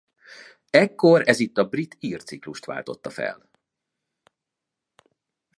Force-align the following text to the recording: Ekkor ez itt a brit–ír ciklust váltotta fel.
Ekkor 0.69 1.21
ez 1.25 1.39
itt 1.39 1.57
a 1.57 1.67
brit–ír 1.69 2.23
ciklust 2.23 2.65
váltotta 2.65 3.09
fel. 3.09 3.49